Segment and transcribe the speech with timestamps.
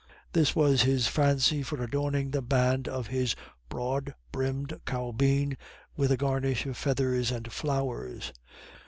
[0.33, 3.35] This was his fancy for adorning the band of his
[3.69, 5.55] broad brimmed caubeen
[5.95, 8.33] with a garnish of feathers and flowers.